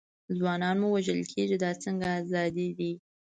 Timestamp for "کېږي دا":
1.31-1.71